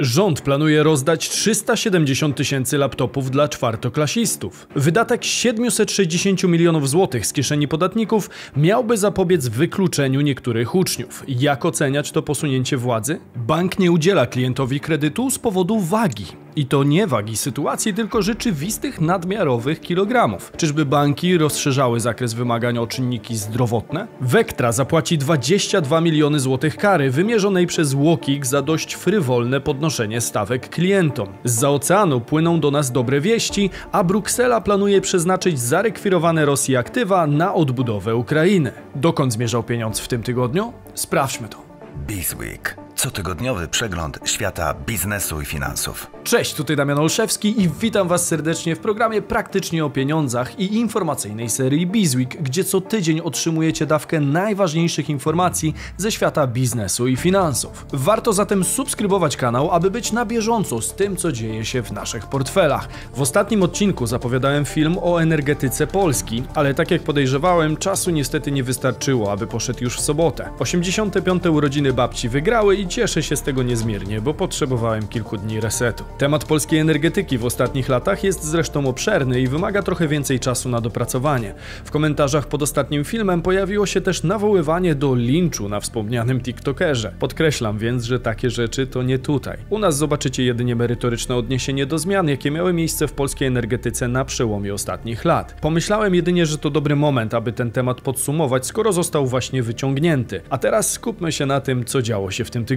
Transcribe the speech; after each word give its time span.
Rząd 0.00 0.40
planuje 0.40 0.82
rozdać 0.82 1.28
370 1.28 2.36
tysięcy 2.36 2.78
laptopów 2.78 3.30
dla 3.30 3.48
czwartoklasistów. 3.48 4.66
Wydatek 4.76 5.24
760 5.24 6.42
milionów 6.44 6.88
złotych 6.88 7.26
z 7.26 7.32
kieszeni 7.32 7.68
podatników 7.68 8.30
miałby 8.56 8.96
zapobiec 8.96 9.48
wykluczeniu 9.48 10.20
niektórych 10.20 10.74
uczniów. 10.74 11.24
Jak 11.28 11.64
oceniać 11.64 12.12
to 12.12 12.22
posunięcie 12.22 12.76
władzy? 12.76 13.20
Bank 13.36 13.78
nie 13.78 13.92
udziela 13.92 14.26
klientowi 14.26 14.80
kredytu 14.80 15.30
z 15.30 15.38
powodu 15.38 15.80
wagi. 15.80 16.45
I 16.56 16.66
to 16.66 16.84
nie 16.84 17.06
wagi 17.06 17.36
sytuacji, 17.36 17.94
tylko 17.94 18.22
rzeczywistych 18.22 19.00
nadmiarowych 19.00 19.80
kilogramów. 19.80 20.52
Czyżby 20.56 20.84
banki 20.84 21.38
rozszerzały 21.38 22.00
zakres 22.00 22.34
wymagań 22.34 22.78
o 22.78 22.86
czynniki 22.86 23.36
zdrowotne? 23.36 24.06
Vectra 24.20 24.72
zapłaci 24.72 25.18
22 25.18 26.00
miliony 26.00 26.40
złotych 26.40 26.76
kary 26.76 27.10
wymierzonej 27.10 27.66
przez 27.66 27.94
Łokik 27.94 28.46
za 28.46 28.62
dość 28.62 28.94
frywolne 28.94 29.60
podnoszenie 29.60 30.20
stawek 30.20 30.68
klientom. 30.68 31.28
Z 31.44 31.64
oceanu 31.64 32.20
płyną 32.20 32.60
do 32.60 32.70
nas 32.70 32.92
dobre 32.92 33.20
wieści, 33.20 33.70
a 33.92 34.04
Bruksela 34.04 34.60
planuje 34.60 35.00
przeznaczyć 35.00 35.60
zarekwirowane 35.60 36.44
Rosji 36.44 36.76
aktywa 36.76 37.26
na 37.26 37.54
odbudowę 37.54 38.16
Ukrainy. 38.16 38.72
Dokąd 38.94 39.32
zmierzał 39.32 39.62
pieniądz 39.62 40.00
w 40.00 40.08
tym 40.08 40.22
tygodniu? 40.22 40.72
Sprawdźmy 40.94 41.48
to. 41.48 41.58
Bizweek. 42.06 42.85
Cotygodniowy 42.96 43.68
przegląd 43.68 44.18
świata 44.24 44.74
biznesu 44.86 45.40
i 45.40 45.44
finansów. 45.44 46.10
Cześć, 46.24 46.54
tutaj 46.54 46.76
Damian 46.76 46.98
Olszewski 46.98 47.62
i 47.62 47.68
witam 47.80 48.08
Was 48.08 48.26
serdecznie 48.26 48.76
w 48.76 48.78
programie 48.78 49.22
Praktycznie 49.22 49.84
o 49.84 49.90
Pieniądzach 49.90 50.58
i 50.58 50.74
informacyjnej 50.76 51.50
serii 51.50 51.86
Bizweek, 51.86 52.42
gdzie 52.42 52.64
co 52.64 52.80
tydzień 52.80 53.20
otrzymujecie 53.20 53.86
dawkę 53.86 54.20
najważniejszych 54.20 55.10
informacji 55.10 55.74
ze 55.96 56.12
świata 56.12 56.46
biznesu 56.46 57.06
i 57.06 57.16
finansów. 57.16 57.86
Warto 57.92 58.32
zatem 58.32 58.64
subskrybować 58.64 59.36
kanał, 59.36 59.70
aby 59.70 59.90
być 59.90 60.12
na 60.12 60.26
bieżąco 60.26 60.82
z 60.82 60.94
tym, 60.94 61.16
co 61.16 61.32
dzieje 61.32 61.64
się 61.64 61.82
w 61.82 61.92
naszych 61.92 62.26
portfelach. 62.26 62.88
W 63.14 63.20
ostatnim 63.20 63.62
odcinku 63.62 64.06
zapowiadałem 64.06 64.64
film 64.64 64.96
o 65.02 65.22
energetyce 65.22 65.86
Polski, 65.86 66.42
ale 66.54 66.74
tak 66.74 66.90
jak 66.90 67.02
podejrzewałem, 67.02 67.76
czasu 67.76 68.10
niestety 68.10 68.52
nie 68.52 68.62
wystarczyło, 68.62 69.32
aby 69.32 69.46
poszedł 69.46 69.84
już 69.84 69.96
w 69.96 70.00
sobotę. 70.00 70.48
85. 70.58 71.46
urodziny 71.46 71.92
babci 71.92 72.28
wygrały 72.28 72.76
i 72.76 72.85
cieszę 72.88 73.22
się 73.22 73.36
z 73.36 73.42
tego 73.42 73.62
niezmiernie, 73.62 74.20
bo 74.20 74.34
potrzebowałem 74.34 75.08
kilku 75.08 75.36
dni 75.36 75.60
resetu. 75.60 76.04
Temat 76.18 76.44
polskiej 76.44 76.78
energetyki 76.78 77.38
w 77.38 77.44
ostatnich 77.44 77.88
latach 77.88 78.24
jest 78.24 78.44
zresztą 78.44 78.88
obszerny 78.88 79.40
i 79.40 79.48
wymaga 79.48 79.82
trochę 79.82 80.08
więcej 80.08 80.40
czasu 80.40 80.68
na 80.68 80.80
dopracowanie. 80.80 81.54
W 81.84 81.90
komentarzach 81.90 82.46
pod 82.46 82.62
ostatnim 82.62 83.04
filmem 83.04 83.42
pojawiło 83.42 83.86
się 83.86 84.00
też 84.00 84.22
nawoływanie 84.22 84.94
do 84.94 85.14
linczu 85.14 85.68
na 85.68 85.80
wspomnianym 85.80 86.40
TikTokerze. 86.40 87.12
Podkreślam 87.18 87.78
więc, 87.78 88.04
że 88.04 88.20
takie 88.20 88.50
rzeczy 88.50 88.86
to 88.86 89.02
nie 89.02 89.18
tutaj. 89.18 89.58
U 89.70 89.78
nas 89.78 89.96
zobaczycie 89.96 90.44
jedynie 90.44 90.76
merytoryczne 90.76 91.36
odniesienie 91.36 91.86
do 91.86 91.98
zmian, 91.98 92.28
jakie 92.28 92.50
miały 92.50 92.72
miejsce 92.72 93.08
w 93.08 93.12
polskiej 93.12 93.48
energetyce 93.48 94.08
na 94.08 94.24
przełomie 94.24 94.74
ostatnich 94.74 95.24
lat. 95.24 95.56
Pomyślałem 95.60 96.14
jedynie, 96.14 96.46
że 96.46 96.58
to 96.58 96.70
dobry 96.70 96.96
moment, 96.96 97.34
aby 97.34 97.52
ten 97.52 97.70
temat 97.70 98.00
podsumować, 98.00 98.66
skoro 98.66 98.92
został 98.92 99.26
właśnie 99.26 99.62
wyciągnięty. 99.62 100.40
A 100.50 100.58
teraz 100.58 100.90
skupmy 100.92 101.32
się 101.32 101.46
na 101.46 101.60
tym, 101.60 101.84
co 101.84 102.02
działo 102.02 102.30
się 102.30 102.44
w 102.44 102.50
tym 102.50 102.64
tygodniu. 102.64 102.75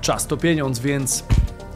Czas 0.00 0.26
to 0.26 0.36
pieniądz, 0.36 0.78
więc 0.78 1.24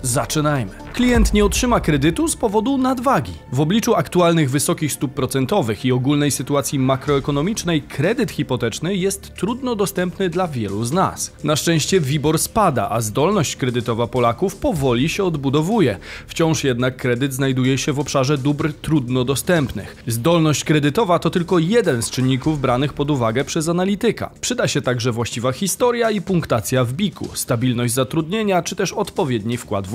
Zaczynajmy. 0.03 0.73
Klient 0.93 1.35
nie 1.35 1.45
otrzyma 1.45 1.81
kredytu 1.81 2.29
z 2.29 2.37
powodu 2.37 2.79
nadwagi. 2.79 3.33
W 3.53 3.61
obliczu 3.61 3.95
aktualnych 3.95 4.51
wysokich 4.51 4.93
stóp 4.93 5.15
procentowych 5.15 5.85
i 5.85 5.93
ogólnej 5.93 6.31
sytuacji 6.31 6.79
makroekonomicznej 6.79 7.83
kredyt 7.83 8.31
hipoteczny 8.31 8.97
jest 8.97 9.35
trudno 9.35 9.77
dostępny 9.77 10.31
dla 10.31 10.49
wielu 10.49 10.85
z 10.85 10.93
nas. 10.93 11.33
Na 11.45 11.57
szczęście 11.57 12.01
WIBOR 12.01 12.39
spada, 12.39 12.91
a 12.91 13.01
zdolność 13.01 13.57
kredytowa 13.57 14.07
Polaków 14.07 14.57
powoli 14.57 15.09
się 15.09 15.25
odbudowuje. 15.25 15.99
Wciąż 16.27 16.65
jednak 16.65 16.97
kredyt 16.97 17.35
znajduje 17.35 17.79
się 17.79 17.93
w 17.93 18.01
obszarze 18.01 18.39
dóbr 18.39 18.73
trudno 18.73 19.25
dostępnych. 19.25 19.97
Zdolność 20.07 20.65
kredytowa 20.65 21.19
to 21.19 21.31
tylko 21.31 21.59
jeden 21.59 22.03
z 22.03 22.11
czynników 22.11 22.61
branych 22.61 22.93
pod 22.93 23.11
uwagę 23.11 23.45
przez 23.45 23.69
analityka. 23.69 24.31
Przyda 24.41 24.69
się 24.69 24.83
także 24.83 25.13
właściwa 25.13 25.53
historia 25.53 26.11
i 26.11 26.21
punktacja 26.21 26.85
w 26.85 26.93
biku, 26.93 27.29
stabilność 27.35 27.95
zatrudnienia 27.95 28.63
czy 28.63 28.77
też 28.77 28.93
odpowiedni 28.93 29.57
wkład 29.57 29.92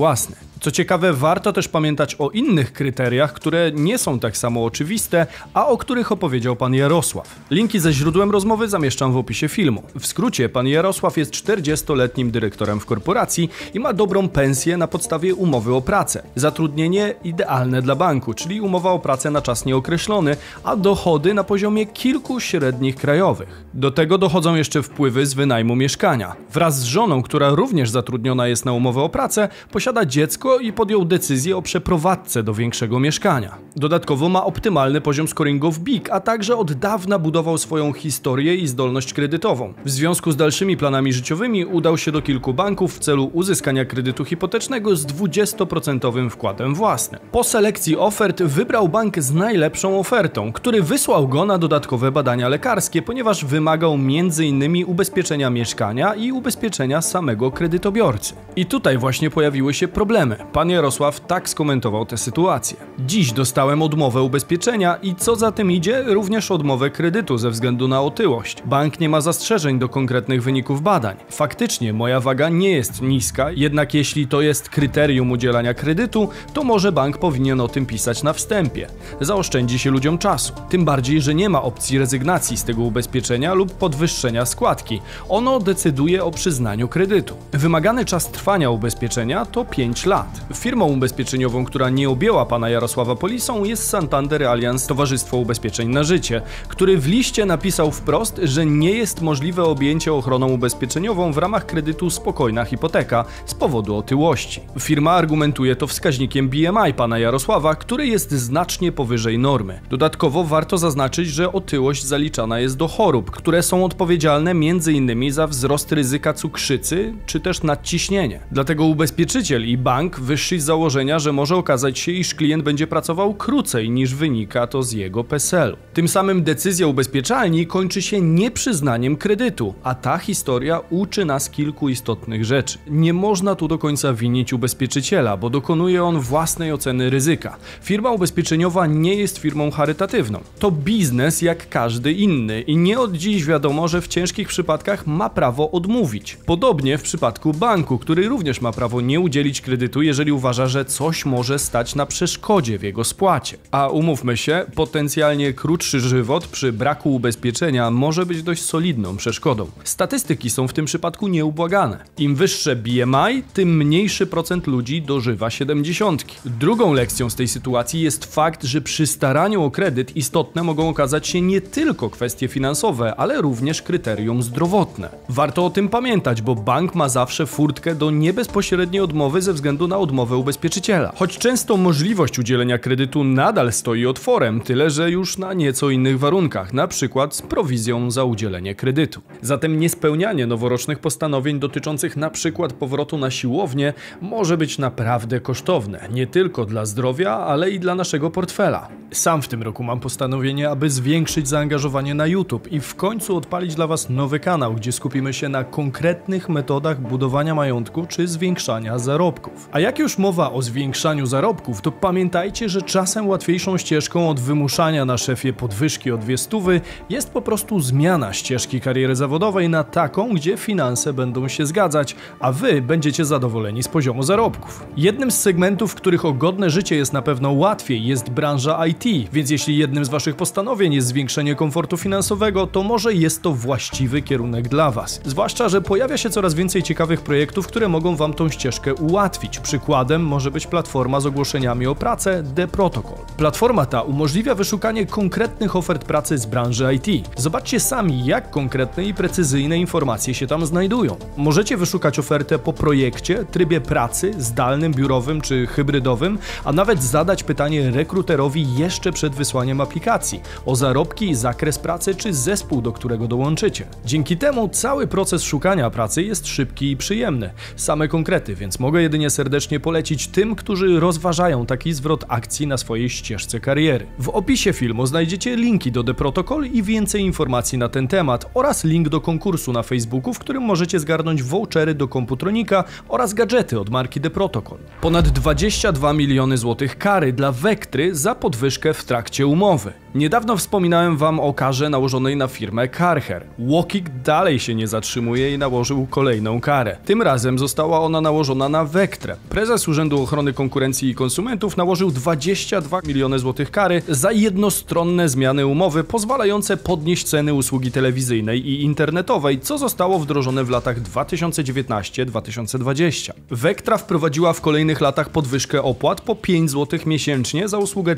Co 0.61 0.71
ciekawe, 0.71 1.13
warto 1.13 1.53
też 1.53 1.67
pamiętać 1.67 2.15
o 2.19 2.29
innych 2.29 2.73
kryteriach, 2.73 3.33
które 3.33 3.71
nie 3.73 3.97
są 3.97 4.19
tak 4.19 4.37
samo 4.37 4.65
oczywiste, 4.65 5.27
a 5.53 5.67
o 5.67 5.77
których 5.77 6.11
opowiedział 6.11 6.55
pan 6.55 6.73
Jarosław. 6.73 7.35
Linki 7.51 7.79
ze 7.79 7.93
źródłem 7.93 8.31
rozmowy 8.31 8.67
zamieszczam 8.67 9.13
w 9.13 9.17
opisie 9.17 9.47
filmu. 9.47 9.83
W 9.99 10.07
skrócie, 10.07 10.49
pan 10.49 10.67
Jarosław 10.67 11.17
jest 11.17 11.31
40-letnim 11.31 12.31
dyrektorem 12.31 12.79
w 12.79 12.85
korporacji 12.85 13.49
i 13.73 13.79
ma 13.79 13.93
dobrą 13.93 14.29
pensję 14.29 14.77
na 14.77 14.87
podstawie 14.87 15.35
umowy 15.35 15.75
o 15.75 15.81
pracę. 15.81 16.23
Zatrudnienie 16.35 17.13
idealne 17.23 17.81
dla 17.81 17.95
banku, 17.95 18.33
czyli 18.33 18.61
umowa 18.61 18.91
o 18.91 18.99
pracę 18.99 19.31
na 19.31 19.41
czas 19.41 19.65
nieokreślony, 19.65 20.37
a 20.63 20.75
dochody 20.75 21.33
na 21.33 21.43
poziomie 21.43 21.85
kilku 21.85 22.39
średnich 22.39 22.95
krajowych. 22.95 23.65
Do 23.73 23.91
tego 23.91 24.17
dochodzą 24.17 24.55
jeszcze 24.55 24.83
wpływy 24.83 25.25
z 25.25 25.33
wynajmu 25.33 25.75
mieszkania. 25.75 26.35
Wraz 26.53 26.79
z 26.79 26.83
żoną, 26.83 27.23
która 27.23 27.49
również 27.49 27.89
zatrudniona 27.89 28.47
jest 28.47 28.65
na 28.65 28.73
umowę 28.73 29.01
o 29.01 29.09
pracę, 29.09 29.49
posiada 29.71 29.86
dziecko 30.05 30.59
i 30.59 30.73
podjął 30.73 31.05
decyzję 31.05 31.57
o 31.57 31.61
przeprowadzce 31.61 32.43
do 32.43 32.53
większego 32.53 32.99
mieszkania. 32.99 33.57
Dodatkowo 33.75 34.29
ma 34.29 34.45
optymalny 34.45 35.01
poziom 35.01 35.27
scoringu 35.27 35.71
w 35.71 35.79
BIG, 35.79 36.09
a 36.09 36.19
także 36.19 36.57
od 36.57 36.73
dawna 36.73 37.19
budował 37.19 37.57
swoją 37.57 37.93
historię 37.93 38.55
i 38.55 38.67
zdolność 38.67 39.13
kredytową. 39.13 39.73
W 39.85 39.89
związku 39.89 40.31
z 40.31 40.35
dalszymi 40.35 40.77
planami 40.77 41.13
życiowymi 41.13 41.65
udał 41.65 41.97
się 41.97 42.11
do 42.11 42.21
kilku 42.21 42.53
banków 42.53 42.95
w 42.95 42.99
celu 42.99 43.29
uzyskania 43.33 43.85
kredytu 43.85 44.25
hipotecznego 44.25 44.95
z 44.95 45.05
20% 45.05 46.29
wkładem 46.29 46.75
własnym. 46.75 47.21
Po 47.31 47.43
selekcji 47.43 47.97
ofert 47.97 48.43
wybrał 48.43 48.89
bank 48.89 49.19
z 49.19 49.33
najlepszą 49.33 49.99
ofertą, 49.99 50.51
który 50.51 50.83
wysłał 50.83 51.27
go 51.27 51.45
na 51.45 51.57
dodatkowe 51.57 52.11
badania 52.11 52.49
lekarskie, 52.49 53.01
ponieważ 53.01 53.45
wymagał 53.45 53.93
m.in. 53.93 54.85
ubezpieczenia 54.85 55.49
mieszkania 55.49 56.15
i 56.15 56.31
ubezpieczenia 56.31 57.01
samego 57.01 57.51
kredytobiorcy. 57.51 58.33
I 58.55 58.65
tutaj 58.65 58.97
właśnie 58.97 59.29
pojawiły 59.29 59.73
się 59.73 59.76
problemy. 59.87 60.37
Pan 60.53 60.69
Jarosław 60.69 61.19
tak 61.19 61.49
skomentował 61.49 62.05
tę 62.05 62.17
sytuację. 62.17 62.77
Dziś 62.99 63.31
dostałem 63.31 63.81
odmowę 63.81 64.21
ubezpieczenia 64.21 64.95
i 64.95 65.15
co 65.15 65.35
za 65.35 65.51
tym 65.51 65.71
idzie, 65.71 66.03
również 66.07 66.51
odmowę 66.51 66.89
kredytu 66.89 67.37
ze 67.37 67.49
względu 67.49 67.87
na 67.87 68.01
otyłość. 68.01 68.63
Bank 68.65 68.99
nie 68.99 69.09
ma 69.09 69.21
zastrzeżeń 69.21 69.79
do 69.79 69.89
konkretnych 69.89 70.43
wyników 70.43 70.81
badań. 70.81 71.17
Faktycznie 71.29 71.93
moja 71.93 72.19
waga 72.19 72.49
nie 72.49 72.71
jest 72.71 73.01
niska, 73.01 73.51
jednak 73.51 73.93
jeśli 73.93 74.27
to 74.27 74.41
jest 74.41 74.69
kryterium 74.69 75.31
udzielania 75.31 75.73
kredytu, 75.73 76.29
to 76.53 76.63
może 76.63 76.91
bank 76.91 77.17
powinien 77.17 77.61
o 77.61 77.67
tym 77.67 77.85
pisać 77.85 78.23
na 78.23 78.33
wstępie. 78.33 78.87
Zaoszczędzi 79.21 79.79
się 79.79 79.91
ludziom 79.91 80.17
czasu. 80.17 80.53
Tym 80.69 80.85
bardziej, 80.85 81.21
że 81.21 81.35
nie 81.35 81.49
ma 81.49 81.61
opcji 81.61 81.99
rezygnacji 81.99 82.57
z 82.57 82.63
tego 82.63 82.81
ubezpieczenia 82.81 83.53
lub 83.53 83.73
podwyższenia 83.73 84.45
składki. 84.45 85.01
Ono 85.29 85.59
decyduje 85.59 86.23
o 86.23 86.31
przyznaniu 86.31 86.87
kredytu. 86.87 87.35
Wymagany 87.51 88.05
czas 88.05 88.31
trwania 88.31 88.69
ubezpieczenia 88.69 89.45
to 89.45 89.65
5 89.69 90.05
lat. 90.05 90.41
Firmą 90.53 90.85
ubezpieczeniową, 90.85 91.65
która 91.65 91.89
nie 91.89 92.09
objęła 92.09 92.45
pana 92.45 92.69
Jarosława 92.69 93.15
polisą 93.15 93.63
jest 93.63 93.89
Santander 93.89 94.43
Allianz 94.43 94.87
Towarzystwo 94.87 95.37
Ubezpieczeń 95.37 95.89
na 95.89 96.03
Życie, 96.03 96.41
który 96.67 96.97
w 96.97 97.07
liście 97.07 97.45
napisał 97.45 97.91
wprost, 97.91 98.41
że 98.43 98.65
nie 98.65 98.91
jest 98.91 99.21
możliwe 99.21 99.63
objęcie 99.63 100.13
ochroną 100.13 100.47
ubezpieczeniową 100.49 101.31
w 101.31 101.37
ramach 101.37 101.65
kredytu 101.65 102.09
Spokojna 102.09 102.65
Hipoteka 102.65 103.25
z 103.45 103.53
powodu 103.53 103.95
otyłości. 103.95 104.61
Firma 104.79 105.11
argumentuje 105.11 105.75
to 105.75 105.87
wskaźnikiem 105.87 106.49
BMI 106.49 106.93
pana 106.95 107.19
Jarosława, 107.19 107.75
który 107.75 108.07
jest 108.07 108.31
znacznie 108.31 108.91
powyżej 108.91 109.39
normy. 109.39 109.79
Dodatkowo 109.89 110.43
warto 110.43 110.77
zaznaczyć, 110.77 111.29
że 111.29 111.51
otyłość 111.51 112.05
zaliczana 112.05 112.59
jest 112.59 112.77
do 112.77 112.87
chorób, 112.87 113.31
które 113.31 113.63
są 113.63 113.85
odpowiedzialne 113.85 114.51
m.in. 114.51 115.31
za 115.31 115.47
wzrost 115.47 115.91
ryzyka 115.91 116.33
cukrzycy 116.33 117.13
czy 117.25 117.39
też 117.39 117.63
nadciśnienie. 117.63 118.39
Dlatego 118.51 118.85
ubezpieczyciel 118.85 119.56
i 119.65 119.77
bank 119.77 120.19
wyszli 120.19 120.59
z 120.59 120.65
założenia, 120.65 121.19
że 121.19 121.33
może 121.33 121.55
okazać 121.55 121.99
się, 121.99 122.11
iż 122.11 122.35
klient 122.35 122.63
będzie 122.63 122.87
pracował 122.87 123.33
krócej 123.33 123.89
niż 123.89 124.15
wynika 124.15 124.67
to 124.67 124.83
z 124.83 124.91
jego 124.91 125.23
PESEL-u. 125.23 125.77
Tym 125.93 126.07
samym 126.07 126.43
decyzja 126.43 126.87
ubezpieczalni 126.87 127.67
kończy 127.67 128.01
się 128.01 128.21
nieprzyznaniem 128.21 129.15
kredytu, 129.15 129.73
a 129.83 129.95
ta 129.95 130.17
historia 130.17 130.79
uczy 130.89 131.25
nas 131.25 131.49
kilku 131.49 131.89
istotnych 131.89 132.45
rzeczy. 132.45 132.77
Nie 132.87 133.13
można 133.13 133.55
tu 133.55 133.67
do 133.67 133.77
końca 133.77 134.13
winić 134.13 134.53
ubezpieczyciela, 134.53 135.37
bo 135.37 135.49
dokonuje 135.49 136.03
on 136.03 136.19
własnej 136.19 136.71
oceny 136.71 137.09
ryzyka. 137.09 137.57
Firma 137.81 138.11
ubezpieczeniowa 138.11 138.87
nie 138.87 139.15
jest 139.15 139.37
firmą 139.37 139.71
charytatywną. 139.71 140.39
To 140.59 140.71
biznes 140.71 141.41
jak 141.41 141.69
każdy 141.69 142.13
inny 142.13 142.61
i 142.61 142.77
nie 142.77 142.99
od 142.99 143.13
dziś 143.13 143.45
wiadomo, 143.45 143.87
że 143.87 144.01
w 144.01 144.07
ciężkich 144.07 144.47
przypadkach 144.47 145.07
ma 145.07 145.29
prawo 145.29 145.71
odmówić. 145.71 146.37
Podobnie 146.45 146.97
w 146.97 147.01
przypadku 147.01 147.53
banku, 147.53 147.97
który 147.97 148.27
również 148.27 148.61
ma 148.61 148.71
prawo 148.71 149.01
nie 149.01 149.19
udzielić 149.19 149.36
kredytu, 149.61 150.01
jeżeli 150.01 150.31
uważa, 150.31 150.67
że 150.67 150.85
coś 150.85 151.25
może 151.25 151.59
stać 151.59 151.95
na 151.95 152.05
przeszkodzie 152.05 152.79
w 152.79 152.83
jego 152.83 153.03
spłacie. 153.03 153.57
A 153.71 153.87
umówmy 153.87 154.37
się, 154.37 154.65
potencjalnie 154.75 155.53
krótszy 155.53 155.99
żywot 155.99 156.47
przy 156.47 156.73
braku 156.73 157.15
ubezpieczenia 157.15 157.91
może 157.91 158.25
być 158.25 158.43
dość 158.43 158.63
solidną 158.63 159.17
przeszkodą. 159.17 159.67
Statystyki 159.83 160.49
są 160.49 160.67
w 160.67 160.73
tym 160.73 160.85
przypadku 160.85 161.27
nieubłagane. 161.27 162.03
Im 162.17 162.35
wyższe 162.35 162.75
BMI, 162.75 163.43
tym 163.53 163.77
mniejszy 163.77 164.27
procent 164.27 164.67
ludzi 164.67 165.01
dożywa 165.01 165.49
70. 165.49 166.25
Drugą 166.45 166.93
lekcją 166.93 167.29
z 167.29 167.35
tej 167.35 167.47
sytuacji 167.47 168.01
jest 168.01 168.35
fakt, 168.35 168.63
że 168.63 168.81
przy 168.81 169.07
staraniu 169.07 169.63
o 169.63 169.71
kredyt 169.71 170.15
istotne 170.15 170.63
mogą 170.63 170.89
okazać 170.89 171.27
się 171.27 171.41
nie 171.41 171.61
tylko 171.61 172.09
kwestie 172.09 172.47
finansowe, 172.47 173.15
ale 173.15 173.41
również 173.41 173.81
kryterium 173.81 174.43
zdrowotne. 174.43 175.09
Warto 175.29 175.65
o 175.65 175.69
tym 175.69 175.89
pamiętać, 175.89 176.41
bo 176.41 176.55
bank 176.55 176.95
ma 176.95 177.09
zawsze 177.09 177.45
furtkę 177.45 177.95
do 177.95 178.11
niebezpośredniej 178.11 179.01
odmowy 179.01 179.26
ze 179.41 179.53
względu 179.53 179.87
na 179.87 179.97
odmowę 179.97 180.37
ubezpieczyciela. 180.37 181.11
Choć 181.15 181.37
często 181.37 181.77
możliwość 181.77 182.39
udzielenia 182.39 182.77
kredytu 182.77 183.23
nadal 183.23 183.73
stoi 183.73 184.05
otworem, 184.05 184.61
tyle 184.61 184.89
że 184.89 185.11
już 185.11 185.37
na 185.37 185.53
nieco 185.53 185.89
innych 185.89 186.19
warunkach, 186.19 186.73
na 186.73 186.87
przykład 186.87 187.35
z 187.35 187.41
prowizją 187.41 188.11
za 188.11 188.23
udzielenie 188.23 188.75
kredytu. 188.75 189.21
Zatem 189.41 189.79
niespełnianie 189.79 190.47
noworocznych 190.47 190.99
postanowień 190.99 191.59
dotyczących 191.59 192.17
na 192.17 192.29
przykład 192.29 192.73
powrotu 192.73 193.17
na 193.17 193.31
siłownię 193.31 193.93
może 194.21 194.57
być 194.57 194.77
naprawdę 194.77 195.39
kosztowne, 195.39 196.07
nie 196.11 196.27
tylko 196.27 196.65
dla 196.65 196.85
zdrowia, 196.85 197.31
ale 197.31 197.71
i 197.71 197.79
dla 197.79 197.95
naszego 197.95 198.31
portfela. 198.31 198.87
Sam 199.11 199.41
w 199.41 199.47
tym 199.47 199.63
roku 199.63 199.83
mam 199.83 199.99
postanowienie, 199.99 200.69
aby 200.69 200.89
zwiększyć 200.89 201.47
zaangażowanie 201.47 202.13
na 202.13 202.27
YouTube 202.27 202.71
i 202.71 202.79
w 202.79 202.95
końcu 202.95 203.37
odpalić 203.37 203.75
dla 203.75 203.87
Was 203.87 204.09
nowy 204.09 204.39
kanał, 204.39 204.73
gdzie 204.73 204.91
skupimy 204.91 205.33
się 205.33 205.49
na 205.49 205.63
konkretnych 205.63 206.49
metodach 206.49 207.01
budowania 207.01 207.55
majątku 207.55 208.05
czy 208.05 208.27
zwiększania 208.27 208.99
zarobków. 208.99 209.69
A 209.71 209.79
jak 209.79 209.99
już 209.99 210.17
mowa 210.17 210.51
o 210.51 210.61
zwiększaniu 210.61 211.25
zarobków, 211.25 211.81
to 211.81 211.91
pamiętajcie, 211.91 212.69
że 212.69 212.81
czasem 212.81 213.27
łatwiejszą 213.27 213.77
ścieżką 213.77 214.29
od 214.29 214.39
wymuszania 214.39 215.05
na 215.05 215.17
szefie 215.17 215.53
podwyżki 215.53 216.11
o 216.11 216.17
dwie 216.17 216.37
stówy 216.37 216.81
jest 217.09 217.29
po 217.29 217.41
prostu 217.41 217.79
zmiana 217.79 218.33
ścieżki 218.33 218.81
kariery 218.81 219.15
zawodowej 219.15 219.69
na 219.69 219.83
taką, 219.83 220.33
gdzie 220.33 220.57
finanse 220.57 221.13
będą 221.13 221.47
się 221.47 221.65
zgadzać, 221.65 222.15
a 222.39 222.51
Wy 222.51 222.81
będziecie 222.81 223.25
zadowoleni 223.25 223.83
z 223.83 223.87
poziomu 223.87 224.23
zarobków. 224.23 224.87
Jednym 224.97 225.31
z 225.31 225.39
segmentów, 225.39 225.91
w 225.91 225.95
których 225.95 226.25
o 226.25 226.33
godne 226.33 226.69
życie 226.69 226.95
jest 226.95 227.13
na 227.13 227.21
pewno 227.21 227.51
łatwiej, 227.51 228.05
jest 228.05 228.29
branża 228.29 228.85
IT, 228.87 228.96
więc 229.33 229.49
jeśli 229.49 229.77
jednym 229.77 230.05
z 230.05 230.09
Waszych 230.09 230.35
postanowień 230.35 230.93
jest 230.93 231.07
zwiększenie 231.07 231.55
komfortu 231.55 231.97
finansowego, 231.97 232.67
to 232.67 232.83
może 232.83 233.13
jest 233.13 233.41
to 233.41 233.53
właściwy 233.53 234.21
kierunek 234.21 234.67
dla 234.67 234.91
Was. 234.91 235.21
Zwłaszcza, 235.25 235.69
że 235.69 235.81
pojawia 235.81 236.17
się 236.17 236.29
coraz 236.29 236.53
więcej 236.53 236.83
ciekawych 236.83 237.21
projektów, 237.21 237.67
które 237.67 237.87
mogą 237.87 238.15
Wam 238.15 238.33
tą 238.33 238.49
ścieżkę 238.49 238.95
ułatwić. 238.95 239.59
Przykładem 239.59 240.23
może 240.23 240.51
być 240.51 240.67
platforma 240.67 241.19
z 241.19 241.25
ogłoszeniami 241.25 241.87
o 241.87 241.95
pracę 241.95 242.43
The 242.55 242.67
Protocol. 242.67 243.17
Platforma 243.37 243.85
ta 243.85 244.01
umożliwia 244.01 244.55
wyszukanie 244.55 245.05
konkretnych 245.05 245.75
ofert 245.75 246.05
pracy 246.05 246.37
z 246.37 246.45
branży 246.45 246.93
IT. 246.93 247.29
Zobaczcie 247.35 247.79
sami, 247.79 248.25
jak 248.25 248.51
konkretne 248.51 249.05
i 249.05 249.13
precyzyjne 249.13 249.77
informacje 249.77 250.33
się 250.33 250.47
tam 250.47 250.65
znajdują. 250.65 251.15
Możecie 251.37 251.77
wyszukać 251.77 252.19
ofertę 252.19 252.59
po 252.59 252.73
projekcie, 252.73 253.45
trybie 253.51 253.81
pracy, 253.81 254.33
zdalnym, 254.37 254.93
biurowym 254.93 255.41
czy 255.41 255.67
hybrydowym, 255.67 256.37
a 256.63 256.73
nawet 256.73 257.03
zadać 257.03 257.43
pytanie 257.43 257.91
rekruterowi 257.91 258.75
jeszcze 258.87 259.11
przed 259.11 259.35
wysłaniem 259.35 259.81
aplikacji 259.81 260.41
o 260.65 260.75
zarobki, 260.75 261.35
zakres 261.35 261.79
pracy 261.79 262.15
czy 262.15 262.33
zespół, 262.33 262.81
do 262.81 262.91
którego 262.91 263.27
dołączycie. 263.27 263.87
Dzięki 264.05 264.37
temu 264.37 264.69
cały 264.69 265.07
proces 265.07 265.43
szukania 265.43 265.89
pracy 265.89 266.23
jest 266.23 266.47
szybki 266.47 266.91
i 266.91 266.97
przyjemny. 266.97 267.49
Same 267.75 268.07
konkrety, 268.07 268.55
więc 268.55 268.79
mogę 268.79 269.01
jedynie 269.01 269.29
serdecznie 269.29 269.79
polecić 269.79 270.27
tym, 270.27 270.55
którzy 270.55 270.99
rozważają 270.99 271.65
taki 271.65 271.93
zwrot 271.93 272.25
akcji 272.27 272.67
na 272.67 272.77
swojej 272.77 273.09
ścieżce 273.09 273.59
kariery. 273.59 274.05
W 274.19 274.29
opisie 274.29 274.73
filmu 274.73 275.05
znajdziecie 275.05 275.55
linki 275.55 275.91
do 275.91 276.03
The 276.03 276.13
Protocol 276.13 276.65
i 276.65 276.83
więcej 276.83 277.21
informacji 277.21 277.77
na 277.77 277.89
ten 277.89 278.07
temat 278.07 278.49
oraz 278.53 278.83
link 278.83 279.09
do 279.09 279.21
konkursu 279.21 279.73
na 279.73 279.83
Facebooku, 279.83 280.33
w 280.33 280.39
którym 280.39 280.63
możecie 280.63 280.99
zgarnąć 280.99 281.43
vouchery 281.43 281.93
do 281.95 282.07
komputronika 282.07 282.83
oraz 283.09 283.33
gadżety 283.33 283.79
od 283.79 283.89
marki 283.89 284.21
The 284.21 284.29
Protocol. 284.29 284.77
Ponad 285.01 285.27
22 285.27 286.13
miliony 286.13 286.57
złotych 286.57 286.97
kary 286.97 287.33
dla 287.33 287.51
Vektry 287.51 288.15
za 288.15 288.35
podwyżkę 288.35 288.76
w 288.77 289.03
trakcie 289.03 289.47
umowy. 289.47 289.93
Niedawno 290.15 290.57
wspominałem 290.57 291.17
wam 291.17 291.39
o 291.39 291.53
karze 291.53 291.89
nałożonej 291.89 292.35
na 292.35 292.47
firmę 292.47 292.89
Carher. 292.89 293.43
Walkik 293.59 294.09
dalej 294.23 294.59
się 294.59 294.75
nie 294.75 294.87
zatrzymuje 294.87 295.53
i 295.53 295.57
nałożył 295.57 296.07
kolejną 296.09 296.61
karę. 296.61 296.97
Tym 297.05 297.21
razem 297.21 297.59
została 297.59 297.99
ona 297.99 298.21
nałożona 298.21 298.69
na 298.69 298.85
Vectrę. 298.85 299.35
Prezes 299.49 299.87
Urzędu 299.87 300.23
Ochrony 300.23 300.53
Konkurencji 300.53 301.09
i 301.09 301.15
Konsumentów 301.15 301.77
nałożył 301.77 302.11
22 302.11 302.99
miliony 303.07 303.39
złotych 303.39 303.71
kary 303.71 304.01
za 304.09 304.31
jednostronne 304.31 305.29
zmiany 305.29 305.65
umowy 305.65 306.03
pozwalające 306.03 306.77
podnieść 306.77 307.23
ceny 307.23 307.53
usługi 307.53 307.91
telewizyjnej 307.91 308.67
i 308.67 308.83
internetowej, 308.83 309.59
co 309.59 309.77
zostało 309.77 310.19
wdrożone 310.19 310.63
w 310.63 310.69
latach 310.69 311.01
2019-2020. 311.01 313.31
Vectra 313.51 313.97
wprowadziła 313.97 314.53
w 314.53 314.61
kolejnych 314.61 315.01
latach 315.01 315.29
podwyżkę 315.29 315.83
opłat 315.83 316.21
po 316.21 316.35
5 316.35 316.71
zł 316.71 316.99
miesięcznie 317.05 317.67
za 317.67 317.77
usługę 317.77 318.15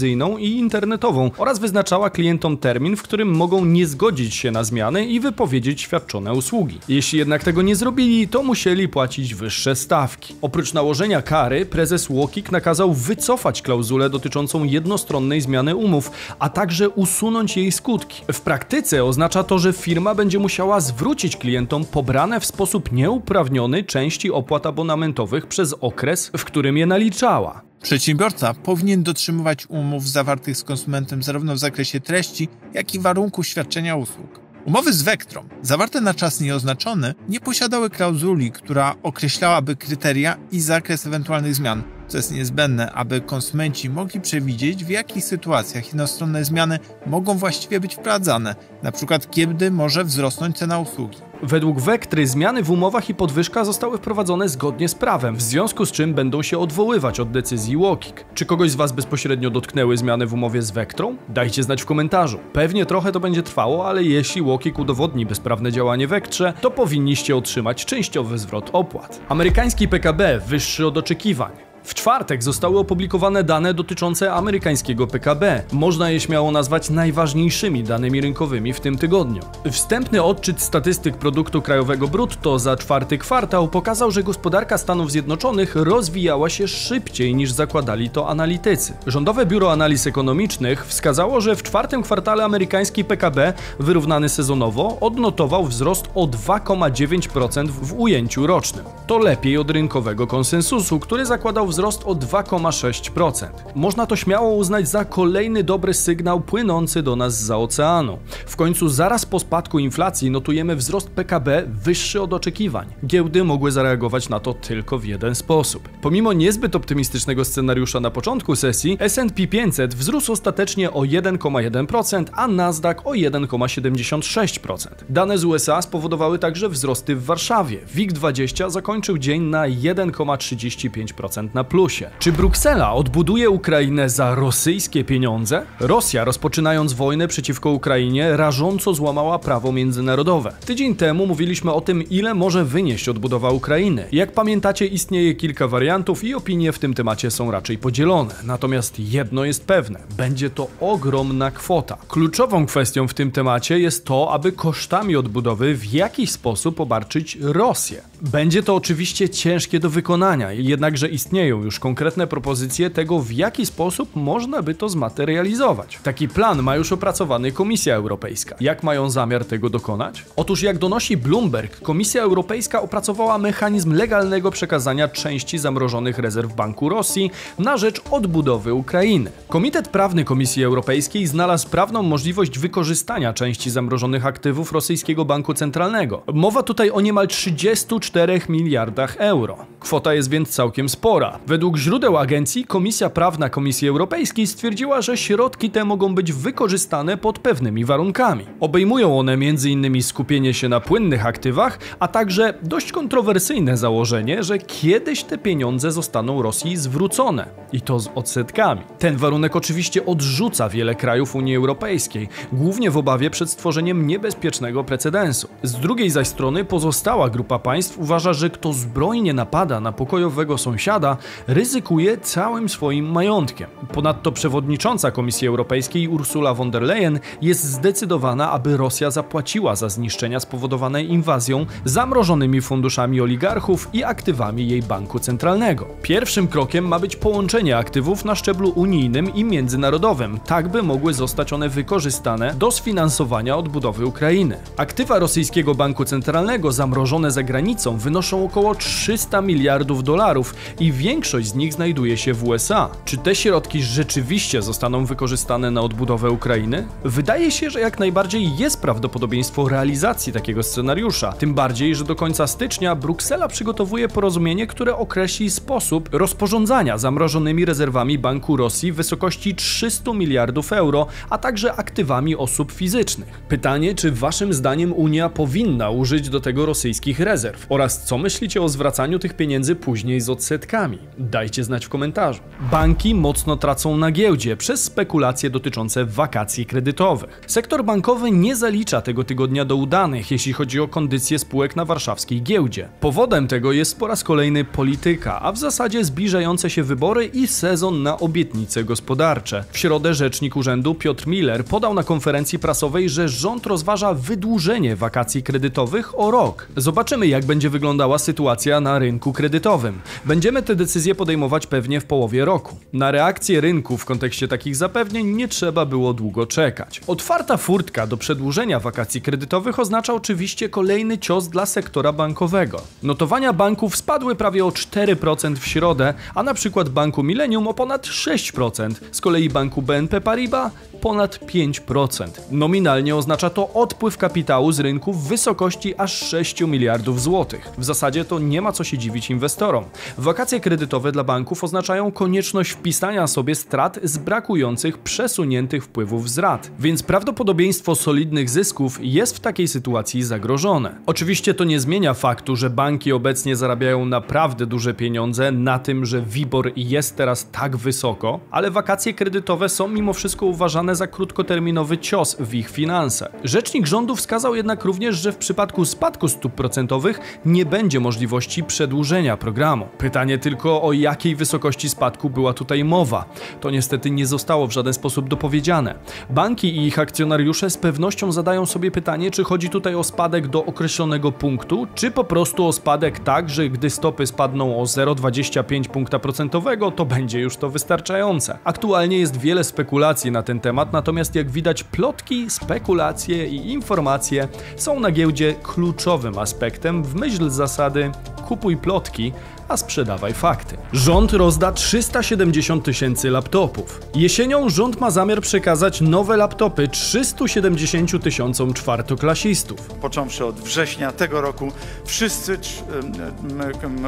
telewizyjną 0.00 0.38
i 0.38 0.50
internetową 0.50 1.30
oraz 1.38 1.58
wyznaczała 1.58 2.10
klientom 2.10 2.56
termin, 2.56 2.96
w 2.96 3.02
którym 3.02 3.36
mogą 3.36 3.64
nie 3.64 3.86
zgodzić 3.86 4.34
się 4.34 4.50
na 4.50 4.64
zmiany 4.64 5.06
i 5.06 5.20
wypowiedzieć 5.20 5.80
świadczone 5.80 6.32
usługi. 6.32 6.78
Jeśli 6.88 7.18
jednak 7.18 7.44
tego 7.44 7.62
nie 7.62 7.76
zrobili, 7.76 8.28
to 8.28 8.42
musieli 8.42 8.88
płacić 8.88 9.34
wyższe 9.34 9.76
stawki. 9.76 10.34
Oprócz 10.42 10.72
nałożenia 10.72 11.22
kary, 11.22 11.66
prezes 11.66 12.10
Łokik 12.10 12.52
nakazał 12.52 12.92
wycofać 12.92 13.62
klauzulę 13.62 14.10
dotyczącą 14.10 14.64
jednostronnej 14.64 15.40
zmiany 15.40 15.76
umów, 15.76 16.10
a 16.38 16.48
także 16.48 16.88
usunąć 16.88 17.56
jej 17.56 17.72
skutki. 17.72 18.22
W 18.32 18.40
praktyce 18.40 19.04
oznacza 19.04 19.44
to, 19.44 19.58
że 19.58 19.72
firma 19.72 20.14
będzie 20.14 20.38
musiała 20.38 20.80
zwrócić 20.80 21.36
klientom 21.36 21.84
pobrane 21.84 22.40
w 22.40 22.46
sposób 22.46 22.92
nieuprawniony 22.92 23.84
części 23.84 24.30
opłat 24.30 24.66
abonamentowych 24.66 25.46
przez 25.46 25.74
okres, 25.80 26.30
w 26.36 26.44
którym 26.44 26.76
je 26.76 26.86
naliczała. 26.86 27.69
Przedsiębiorca 27.82 28.54
powinien 28.54 29.02
dotrzymywać 29.02 29.66
umów 29.68 30.08
zawartych 30.08 30.56
z 30.56 30.64
konsumentem 30.64 31.22
zarówno 31.22 31.54
w 31.54 31.58
zakresie 31.58 32.00
treści, 32.00 32.48
jak 32.74 32.94
i 32.94 33.00
warunków 33.00 33.46
świadczenia 33.46 33.96
usług. 33.96 34.40
Umowy 34.64 34.92
z 34.92 35.02
Vectrom, 35.02 35.48
zawarte 35.62 36.00
na 36.00 36.14
czas 36.14 36.40
nieoznaczony, 36.40 37.14
nie 37.28 37.40
posiadały 37.40 37.90
klauzuli, 37.90 38.52
która 38.52 38.94
określałaby 39.02 39.76
kryteria 39.76 40.36
i 40.52 40.60
zakres 40.60 41.06
ewentualnych 41.06 41.54
zmian, 41.54 41.82
co 42.08 42.16
jest 42.16 42.32
niezbędne, 42.32 42.92
aby 42.92 43.20
konsumenci 43.20 43.90
mogli 43.90 44.20
przewidzieć, 44.20 44.84
w 44.84 44.88
jakich 44.88 45.24
sytuacjach 45.24 45.86
jednostronne 45.86 46.44
zmiany 46.44 46.78
mogą 47.06 47.38
właściwie 47.38 47.80
być 47.80 47.94
wprowadzane, 47.94 48.54
np. 48.82 49.18
kiedy 49.30 49.70
może 49.70 50.04
wzrosnąć 50.04 50.58
cena 50.58 50.78
usługi. 50.78 51.18
Według 51.42 51.80
Wektry 51.80 52.26
zmiany 52.26 52.62
w 52.62 52.70
umowach 52.70 53.08
i 53.10 53.14
podwyżka 53.14 53.64
zostały 53.64 53.98
wprowadzone 53.98 54.48
zgodnie 54.48 54.88
z 54.88 54.94
prawem, 54.94 55.36
w 55.36 55.42
związku 55.42 55.86
z 55.86 55.92
czym 55.92 56.14
będą 56.14 56.42
się 56.42 56.58
odwoływać 56.58 57.20
od 57.20 57.30
decyzji 57.30 57.76
Łokik. 57.76 58.24
Czy 58.34 58.46
kogoś 58.46 58.70
z 58.70 58.74
Was 58.74 58.92
bezpośrednio 58.92 59.50
dotknęły 59.50 59.96
zmiany 59.96 60.26
w 60.26 60.34
umowie 60.34 60.62
z 60.62 60.70
Vectrą? 60.70 61.16
Dajcie 61.28 61.62
znać 61.62 61.82
w 61.82 61.86
komentarzu. 61.86 62.38
Pewnie 62.52 62.86
trochę 62.86 63.12
to 63.12 63.20
będzie 63.20 63.42
trwało, 63.42 63.88
ale 63.88 64.02
jeśli 64.02 64.42
Łokik 64.42 64.78
udowodni 64.78 65.26
bezprawne 65.26 65.72
działanie 65.72 66.06
Vectrze, 66.06 66.52
to 66.60 66.70
powinniście 66.70 67.36
otrzymać 67.36 67.84
częściowy 67.84 68.38
zwrot 68.38 68.70
opłat. 68.72 69.20
Amerykański 69.28 69.88
PKB 69.88 70.40
wyższy 70.46 70.86
od 70.86 70.98
oczekiwań. 70.98 71.69
W 71.84 71.94
czwartek 71.94 72.42
zostały 72.42 72.78
opublikowane 72.78 73.44
dane 73.44 73.74
dotyczące 73.74 74.32
amerykańskiego 74.32 75.06
PKB. 75.06 75.62
Można 75.72 76.10
je 76.10 76.20
śmiało 76.20 76.50
nazwać 76.50 76.90
najważniejszymi 76.90 77.84
danymi 77.84 78.20
rynkowymi 78.20 78.72
w 78.72 78.80
tym 78.80 78.98
tygodniu. 78.98 79.42
Wstępny 79.70 80.22
odczyt 80.22 80.60
statystyk 80.60 81.16
produktu 81.16 81.62
krajowego 81.62 82.08
brutto 82.08 82.58
za 82.58 82.76
czwarty 82.76 83.18
kwartał 83.18 83.68
pokazał, 83.68 84.10
że 84.10 84.22
gospodarka 84.22 84.78
Stanów 84.78 85.10
Zjednoczonych 85.10 85.76
rozwijała 85.76 86.50
się 86.50 86.68
szybciej 86.68 87.34
niż 87.34 87.52
zakładali 87.52 88.10
to 88.10 88.28
analitycy. 88.28 88.92
Rządowe 89.06 89.46
Biuro 89.46 89.72
Analiz 89.72 90.06
Ekonomicznych 90.06 90.86
wskazało, 90.86 91.40
że 91.40 91.56
w 91.56 91.62
czwartym 91.62 92.02
kwartale 92.02 92.44
amerykański 92.44 93.04
PKB 93.04 93.52
wyrównany 93.78 94.28
sezonowo 94.28 94.98
odnotował 95.00 95.64
wzrost 95.64 96.10
o 96.14 96.26
2,9% 96.26 97.68
w 97.68 98.00
ujęciu 98.00 98.46
rocznym. 98.46 98.84
To 99.06 99.18
lepiej 99.18 99.58
od 99.58 99.70
rynkowego 99.70 100.26
konsensusu, 100.26 101.00
który 101.00 101.26
zakładał 101.26 101.69
wzrost 101.70 102.02
o 102.04 102.14
2,6%. 102.14 103.48
Można 103.74 104.06
to 104.06 104.16
śmiało 104.16 104.54
uznać 104.54 104.88
za 104.88 105.04
kolejny 105.04 105.64
dobry 105.64 105.94
sygnał 105.94 106.40
płynący 106.40 107.02
do 107.02 107.16
nas 107.16 107.42
za 107.42 107.58
oceanu. 107.58 108.18
W 108.46 108.56
końcu 108.56 108.88
zaraz 108.88 109.26
po 109.26 109.38
spadku 109.38 109.78
inflacji 109.78 110.30
notujemy 110.30 110.76
wzrost 110.76 111.10
PKB 111.10 111.64
wyższy 111.66 112.22
od 112.22 112.32
oczekiwań. 112.32 112.86
Giełdy 113.06 113.44
mogły 113.44 113.72
zareagować 113.72 114.28
na 114.28 114.40
to 114.40 114.54
tylko 114.54 114.98
w 114.98 115.04
jeden 115.04 115.34
sposób. 115.34 115.88
Pomimo 116.02 116.32
niezbyt 116.32 116.76
optymistycznego 116.76 117.44
scenariusza 117.44 118.00
na 118.00 118.10
początku 118.10 118.56
sesji, 118.56 118.96
S&P 119.00 119.46
500 119.46 119.94
wzrósł 119.94 120.32
ostatecznie 120.32 120.90
o 120.90 121.00
1,1%, 121.00 122.24
a 122.32 122.48
Nasdaq 122.48 123.00
o 123.04 123.10
1,76%. 123.10 124.86
Dane 125.08 125.38
z 125.38 125.44
USA 125.44 125.82
spowodowały 125.82 126.38
także 126.38 126.68
wzrosty 126.68 127.16
w 127.16 127.24
Warszawie. 127.24 127.78
WIG20 127.94 128.70
zakończył 128.70 129.18
dzień 129.18 129.42
na 129.42 129.68
1,35% 129.68 131.48
na 131.54 131.59
plusie. 131.64 132.10
Czy 132.18 132.32
Bruksela 132.32 132.92
odbuduje 132.92 133.50
Ukrainę 133.50 134.08
za 134.08 134.34
rosyjskie 134.34 135.04
pieniądze? 135.04 135.62
Rosja, 135.80 136.24
rozpoczynając 136.24 136.92
wojnę 136.92 137.28
przeciwko 137.28 137.70
Ukrainie, 137.70 138.36
rażąco 138.36 138.94
złamała 138.94 139.38
prawo 139.38 139.72
międzynarodowe. 139.72 140.52
Tydzień 140.66 140.94
temu 140.94 141.26
mówiliśmy 141.26 141.72
o 141.72 141.80
tym, 141.80 142.02
ile 142.02 142.34
może 142.34 142.64
wynieść 142.64 143.08
odbudowa 143.08 143.50
Ukrainy. 143.50 144.04
Jak 144.12 144.32
pamiętacie, 144.32 144.86
istnieje 144.86 145.34
kilka 145.34 145.68
wariantów 145.68 146.24
i 146.24 146.34
opinie 146.34 146.72
w 146.72 146.78
tym 146.78 146.94
temacie 146.94 147.30
są 147.30 147.50
raczej 147.50 147.78
podzielone. 147.78 148.34
Natomiast 148.44 149.00
jedno 149.00 149.44
jest 149.44 149.64
pewne: 149.64 150.00
będzie 150.16 150.50
to 150.50 150.68
ogromna 150.80 151.50
kwota. 151.50 151.96
Kluczową 152.08 152.66
kwestią 152.66 153.08
w 153.08 153.14
tym 153.14 153.30
temacie 153.30 153.78
jest 153.78 154.04
to, 154.04 154.32
aby 154.32 154.52
kosztami 154.52 155.16
odbudowy 155.16 155.74
w 155.74 155.92
jakiś 155.92 156.30
sposób 156.30 156.80
obarczyć 156.80 157.38
Rosję. 157.40 158.02
Będzie 158.22 158.62
to 158.62 158.74
oczywiście 158.74 159.28
ciężkie 159.28 159.80
do 159.80 159.90
wykonania, 159.90 160.52
jednakże 160.52 161.08
istnieją 161.50 161.64
już 161.64 161.80
konkretne 161.80 162.26
propozycje 162.26 162.90
tego, 162.90 163.18
w 163.18 163.32
jaki 163.32 163.66
sposób 163.66 164.16
można 164.16 164.62
by 164.62 164.74
to 164.74 164.88
zmaterializować. 164.88 165.98
Taki 166.02 166.28
plan 166.28 166.62
ma 166.62 166.76
już 166.76 166.92
opracowany 166.92 167.52
Komisja 167.52 167.94
Europejska. 167.94 168.56
Jak 168.60 168.82
mają 168.82 169.10
zamiar 169.10 169.44
tego 169.44 169.70
dokonać? 169.70 170.24
Otóż, 170.36 170.62
jak 170.62 170.78
donosi 170.78 171.16
Bloomberg, 171.16 171.80
Komisja 171.80 172.22
Europejska 172.22 172.82
opracowała 172.82 173.38
mechanizm 173.38 173.92
legalnego 173.92 174.50
przekazania 174.50 175.08
części 175.08 175.58
zamrożonych 175.58 176.18
rezerw 176.18 176.54
Banku 176.54 176.88
Rosji 176.88 177.30
na 177.58 177.76
rzecz 177.76 178.00
odbudowy 178.10 178.74
Ukrainy. 178.74 179.30
Komitet 179.48 179.88
Prawny 179.88 180.24
Komisji 180.24 180.64
Europejskiej 180.64 181.26
znalazł 181.26 181.68
prawną 181.68 182.02
możliwość 182.02 182.58
wykorzystania 182.58 183.32
części 183.32 183.70
zamrożonych 183.70 184.26
aktywów 184.26 184.72
rosyjskiego 184.72 185.24
banku 185.24 185.54
centralnego. 185.54 186.22
Mowa 186.32 186.62
tutaj 186.62 186.90
o 186.90 187.00
niemal 187.00 187.28
34 187.28 188.40
miliardach 188.48 189.16
euro. 189.18 189.56
Kwota 189.80 190.14
jest 190.14 190.30
więc 190.30 190.48
całkiem 190.48 190.88
spora. 190.88 191.39
Według 191.46 191.76
źródeł 191.76 192.18
agencji 192.18 192.64
Komisja 192.64 193.10
Prawna 193.10 193.48
Komisji 193.48 193.88
Europejskiej 193.88 194.46
stwierdziła, 194.46 195.02
że 195.02 195.16
środki 195.16 195.70
te 195.70 195.84
mogą 195.84 196.14
być 196.14 196.32
wykorzystane 196.32 197.16
pod 197.16 197.38
pewnymi 197.38 197.84
warunkami. 197.84 198.46
Obejmują 198.60 199.18
one 199.18 199.32
m.in. 199.32 200.02
skupienie 200.02 200.54
się 200.54 200.68
na 200.68 200.80
płynnych 200.80 201.26
aktywach, 201.26 201.78
a 201.98 202.08
także 202.08 202.54
dość 202.62 202.92
kontrowersyjne 202.92 203.76
założenie, 203.76 204.42
że 204.42 204.58
kiedyś 204.58 205.24
te 205.24 205.38
pieniądze 205.38 205.92
zostaną 205.92 206.42
Rosji 206.42 206.76
zwrócone 206.76 207.46
i 207.72 207.80
to 207.80 208.00
z 208.00 208.08
odsetkami. 208.14 208.80
Ten 208.98 209.16
warunek 209.16 209.56
oczywiście 209.56 210.06
odrzuca 210.06 210.68
wiele 210.68 210.94
krajów 210.94 211.36
Unii 211.36 211.56
Europejskiej, 211.56 212.28
głównie 212.52 212.90
w 212.90 212.96
obawie 212.96 213.30
przed 213.30 213.50
stworzeniem 213.50 214.06
niebezpiecznego 214.06 214.84
precedensu. 214.84 215.48
Z 215.62 215.72
drugiej 215.72 216.10
zaś 216.10 216.28
strony 216.28 216.64
pozostała 216.64 217.30
grupa 217.30 217.58
państw 217.58 217.98
uważa, 217.98 218.32
że 218.32 218.50
kto 218.50 218.72
zbrojnie 218.72 219.34
napada 219.34 219.80
na 219.80 219.92
pokojowego 219.92 220.58
sąsiada, 220.58 221.16
ryzykuje 221.46 222.18
całym 222.18 222.68
swoim 222.68 223.10
majątkiem. 223.10 223.68
Ponadto 223.92 224.32
przewodnicząca 224.32 225.10
Komisji 225.10 225.48
Europejskiej 225.48 226.08
Ursula 226.08 226.54
von 226.54 226.70
der 226.70 226.82
Leyen 226.82 227.20
jest 227.42 227.64
zdecydowana, 227.64 228.50
aby 228.50 228.76
Rosja 228.76 229.10
zapłaciła 229.10 229.76
za 229.76 229.88
zniszczenia 229.88 230.40
spowodowane 230.40 231.02
inwazją, 231.04 231.66
zamrożonymi 231.84 232.60
funduszami 232.60 233.20
oligarchów 233.20 233.88
i 233.92 234.04
aktywami 234.04 234.68
jej 234.68 234.82
banku 234.82 235.18
centralnego. 235.18 235.86
Pierwszym 236.02 236.48
krokiem 236.48 236.88
ma 236.88 236.98
być 236.98 237.16
połączenie 237.16 237.76
aktywów 237.76 238.24
na 238.24 238.34
szczeblu 238.34 238.72
unijnym 238.74 239.34
i 239.34 239.44
międzynarodowym, 239.44 240.40
tak 240.46 240.68
by 240.68 240.82
mogły 240.82 241.14
zostać 241.14 241.52
one 241.52 241.68
wykorzystane 241.68 242.54
do 242.54 242.70
sfinansowania 242.70 243.56
odbudowy 243.56 244.06
Ukrainy. 244.06 244.56
Aktywa 244.76 245.18
rosyjskiego 245.18 245.74
banku 245.74 246.04
centralnego 246.04 246.72
zamrożone 246.72 247.30
za 247.30 247.42
granicą 247.42 247.98
wynoszą 247.98 248.44
około 248.44 248.74
300 248.74 249.40
miliardów 249.42 250.04
dolarów 250.04 250.54
i 250.80 250.92
większość 250.92 251.19
z 251.40 251.54
nich 251.54 251.72
znajduje 251.72 252.16
się 252.16 252.34
w 252.34 252.44
USA. 252.44 252.88
Czy 253.04 253.16
te 253.16 253.34
środki 253.34 253.82
rzeczywiście 253.82 254.62
zostaną 254.62 255.04
wykorzystane 255.04 255.70
na 255.70 255.80
odbudowę 255.80 256.30
Ukrainy? 256.30 256.86
Wydaje 257.04 257.50
się, 257.50 257.70
że 257.70 257.80
jak 257.80 257.98
najbardziej 257.98 258.56
jest 258.56 258.82
prawdopodobieństwo 258.82 259.68
realizacji 259.68 260.32
takiego 260.32 260.62
scenariusza. 260.62 261.32
Tym 261.32 261.54
bardziej, 261.54 261.94
że 261.94 262.04
do 262.04 262.16
końca 262.16 262.46
stycznia 262.46 262.94
Bruksela 262.94 263.48
przygotowuje 263.48 264.08
porozumienie, 264.08 264.66
które 264.66 264.96
określi 264.96 265.50
sposób 265.50 266.08
rozporządzania 266.12 266.98
zamrożonymi 266.98 267.64
rezerwami 267.64 268.18
Banku 268.18 268.56
Rosji 268.56 268.92
w 268.92 268.96
wysokości 268.96 269.54
300 269.54 270.12
miliardów 270.12 270.72
euro, 270.72 271.06
a 271.30 271.38
także 271.38 271.72
aktywami 271.72 272.36
osób 272.36 272.72
fizycznych. 272.72 273.40
Pytanie, 273.48 273.94
czy 273.94 274.12
waszym 274.12 274.52
zdaniem 274.52 274.92
Unia 274.92 275.28
powinna 275.28 275.90
użyć 275.90 276.28
do 276.28 276.40
tego 276.40 276.66
rosyjskich 276.66 277.20
rezerw 277.20 277.66
oraz 277.68 278.04
co 278.04 278.18
myślicie 278.18 278.62
o 278.62 278.68
zwracaniu 278.68 279.18
tych 279.18 279.34
pieniędzy 279.34 279.76
później 279.76 280.20
z 280.20 280.30
odsetkami? 280.30 280.98
Dajcie 281.18 281.64
znać 281.64 281.86
w 281.86 281.88
komentarzu. 281.88 282.40
Banki 282.70 283.14
mocno 283.14 283.56
tracą 283.56 283.96
na 283.96 284.10
giełdzie 284.10 284.56
przez 284.56 284.84
spekulacje 284.84 285.50
dotyczące 285.50 286.04
wakacji 286.04 286.66
kredytowych. 286.66 287.40
Sektor 287.46 287.84
bankowy 287.84 288.30
nie 288.30 288.56
zalicza 288.56 289.00
tego 289.00 289.24
tygodnia 289.24 289.64
do 289.64 289.76
udanych, 289.76 290.30
jeśli 290.30 290.52
chodzi 290.52 290.80
o 290.80 290.88
kondycję 290.88 291.38
spółek 291.38 291.76
na 291.76 291.84
warszawskiej 291.84 292.42
giełdzie. 292.42 292.88
Powodem 293.00 293.48
tego 293.48 293.72
jest 293.72 293.98
po 293.98 294.06
raz 294.06 294.24
kolejny 294.24 294.64
polityka, 294.64 295.40
a 295.42 295.52
w 295.52 295.58
zasadzie 295.58 296.04
zbliżające 296.04 296.70
się 296.70 296.82
wybory 296.82 297.26
i 297.26 297.46
sezon 297.46 298.02
na 298.02 298.18
obietnice 298.18 298.84
gospodarcze. 298.84 299.64
W 299.72 299.78
środę 299.78 300.14
rzecznik 300.14 300.56
urzędu 300.56 300.94
Piotr 300.94 301.26
Miller 301.26 301.64
podał 301.64 301.94
na 301.94 302.02
konferencji 302.02 302.58
prasowej, 302.58 303.08
że 303.08 303.28
rząd 303.28 303.66
rozważa 303.66 304.14
wydłużenie 304.14 304.96
wakacji 304.96 305.42
kredytowych 305.42 306.18
o 306.18 306.30
rok. 306.30 306.66
Zobaczymy, 306.76 307.26
jak 307.26 307.44
będzie 307.44 307.70
wyglądała 307.70 308.18
sytuacja 308.18 308.80
na 308.80 308.98
rynku 308.98 309.32
kredytowym. 309.32 310.00
Będziemy 310.24 310.62
te 310.62 310.74
decyzje 310.74 310.89
podejmować 311.14 311.66
pewnie 311.66 312.00
w 312.00 312.04
połowie 312.04 312.44
roku. 312.44 312.76
Na 312.92 313.10
reakcję 313.10 313.60
rynku 313.60 313.96
w 313.96 314.04
kontekście 314.04 314.48
takich 314.48 314.76
zapewnień 314.76 315.26
nie 315.26 315.48
trzeba 315.48 315.86
było 315.86 316.14
długo 316.14 316.46
czekać. 316.46 317.00
Otwarta 317.06 317.56
furtka 317.56 318.06
do 318.06 318.16
przedłużenia 318.16 318.80
wakacji 318.80 319.22
kredytowych 319.22 319.78
oznacza 319.78 320.14
oczywiście 320.14 320.68
kolejny 320.68 321.18
cios 321.18 321.48
dla 321.48 321.66
sektora 321.66 322.12
bankowego. 322.12 322.82
Notowania 323.02 323.52
banków 323.52 323.96
spadły 323.96 324.34
prawie 324.34 324.64
o 324.64 324.68
4% 324.68 325.56
w 325.56 325.66
środę, 325.66 326.14
a 326.34 326.42
na 326.42 326.54
przykład 326.54 326.88
banku 326.88 327.22
Millennium 327.22 327.68
o 327.68 327.74
ponad 327.74 328.06
6%, 328.06 328.94
z 329.12 329.20
kolei 329.20 329.48
banku 329.48 329.82
BNP 329.82 330.20
Paribas 330.20 330.72
ponad 331.00 331.38
5%. 331.46 332.28
Nominalnie 332.50 333.16
oznacza 333.16 333.50
to 333.50 333.72
odpływ 333.72 334.18
kapitału 334.18 334.72
z 334.72 334.80
rynku 334.80 335.12
w 335.12 335.28
wysokości 335.28 335.94
aż 335.96 336.12
6 336.12 336.60
miliardów 336.60 337.22
złotych. 337.22 337.70
W 337.78 337.84
zasadzie 337.84 338.24
to 338.24 338.38
nie 338.38 338.62
ma 338.62 338.72
co 338.72 338.84
się 338.84 338.98
dziwić 338.98 339.30
inwestorom. 339.30 339.84
Wakacje 340.18 340.60
kredytowe 340.60 341.12
dla 341.12 341.24
banków 341.24 341.64
oznaczają 341.64 342.12
konieczność 342.12 342.70
wpisania 342.70 343.26
sobie 343.26 343.54
strat 343.54 343.98
z 344.02 344.18
brakujących 344.18 344.98
przesuniętych 344.98 345.84
wpływów 345.84 346.30
z 346.30 346.38
rat, 346.38 346.70
więc 346.78 347.02
prawdopodobieństwo 347.02 347.94
solidnych 347.94 348.50
zysków 348.50 348.98
jest 349.02 349.36
w 349.36 349.40
takiej 349.40 349.68
sytuacji 349.68 350.22
zagrożone. 350.22 350.94
Oczywiście 351.06 351.54
to 351.54 351.64
nie 351.64 351.80
zmienia 351.80 352.14
faktu, 352.14 352.56
że 352.56 352.70
banki 352.70 353.12
obecnie 353.12 353.56
zarabiają 353.56 354.04
naprawdę 354.04 354.66
duże 354.66 354.94
pieniądze 354.94 355.52
na 355.52 355.78
tym, 355.78 356.06
że 356.06 356.22
WIBOR 356.22 356.72
jest 356.76 357.16
teraz 357.16 357.50
tak 357.52 357.76
wysoko, 357.76 358.40
ale 358.50 358.70
wakacje 358.70 359.14
kredytowe 359.14 359.68
są 359.68 359.88
mimo 359.88 360.12
wszystko 360.12 360.46
uważane 360.46 360.89
za 360.94 361.06
krótkoterminowy 361.06 361.98
cios 361.98 362.36
w 362.40 362.54
ich 362.54 362.70
finanse. 362.70 363.28
Rzecznik 363.44 363.86
rządu 363.86 364.16
wskazał 364.16 364.54
jednak 364.54 364.84
również, 364.84 365.16
że 365.16 365.32
w 365.32 365.36
przypadku 365.36 365.84
spadku 365.84 366.28
stóp 366.28 366.52
procentowych 366.52 367.40
nie 367.44 367.66
będzie 367.66 368.00
możliwości 368.00 368.64
przedłużenia 368.64 369.36
programu. 369.36 369.88
Pytanie 369.98 370.38
tylko 370.38 370.82
o 370.82 370.92
jakiej 370.92 371.36
wysokości 371.36 371.88
spadku 371.88 372.30
była 372.30 372.54
tutaj 372.54 372.84
mowa. 372.84 373.24
To 373.60 373.70
niestety 373.70 374.10
nie 374.10 374.26
zostało 374.26 374.66
w 374.66 374.72
żaden 374.72 374.94
sposób 374.94 375.28
dopowiedziane. 375.28 375.94
Banki 376.30 376.76
i 376.76 376.86
ich 376.86 376.98
akcjonariusze 376.98 377.70
z 377.70 377.76
pewnością 377.76 378.32
zadają 378.32 378.66
sobie 378.66 378.90
pytanie, 378.90 379.30
czy 379.30 379.44
chodzi 379.44 379.70
tutaj 379.70 379.94
o 379.94 380.04
spadek 380.04 380.48
do 380.48 380.64
określonego 380.64 381.32
punktu, 381.32 381.86
czy 381.94 382.10
po 382.10 382.24
prostu 382.24 382.66
o 382.66 382.72
spadek 382.72 383.18
tak, 383.18 383.50
że 383.50 383.68
gdy 383.68 383.90
stopy 383.90 384.26
spadną 384.26 384.80
o 384.80 384.84
0,25 384.84 385.88
punkta 385.88 386.18
procentowego, 386.18 386.90
to 386.90 387.04
będzie 387.04 387.40
już 387.40 387.56
to 387.56 387.70
wystarczające. 387.70 388.58
Aktualnie 388.64 389.18
jest 389.18 389.36
wiele 389.36 389.64
spekulacji 389.64 390.30
na 390.30 390.42
ten 390.42 390.60
temat, 390.60 390.79
natomiast 390.92 391.34
jak 391.34 391.50
widać 391.50 391.84
plotki, 391.84 392.50
spekulacje 392.50 393.46
i 393.46 393.72
informacje 393.72 394.48
są 394.76 395.00
na 395.00 395.10
giełdzie 395.10 395.54
kluczowym 395.62 396.38
aspektem 396.38 397.04
w 397.04 397.14
myśl 397.14 397.50
zasady 397.50 398.12
kupuj 398.48 398.76
plotki, 398.76 399.32
a 399.68 399.76
sprzedawaj 399.76 400.34
fakty. 400.34 400.76
Rząd 400.92 401.32
rozda 401.32 401.72
370 401.72 402.84
tysięcy 402.84 403.30
laptopów. 403.30 404.00
Jesienią 404.14 404.68
rząd 404.68 405.00
ma 405.00 405.10
zamiar 405.10 405.40
przekazać 405.40 406.00
nowe 406.00 406.36
laptopy 406.36 406.88
370 406.88 408.22
tysiącom 408.22 408.74
czwartoklasistów. 408.74 409.80
Począwszy 409.80 410.44
od 410.44 410.60
września 410.60 411.12
tego 411.12 411.40
roku, 411.40 411.72
wszyscy 412.04 412.58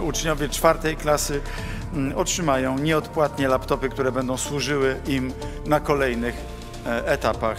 uczniowie 0.08 0.48
czwartej 0.48 0.96
klasy 0.96 1.40
otrzymają 2.16 2.78
nieodpłatnie 2.78 3.48
laptopy, 3.48 3.88
które 3.88 4.12
będą 4.12 4.36
służyły 4.36 4.96
im 5.08 5.32
na 5.66 5.80
kolejnych 5.80 6.51
etapach 6.86 7.58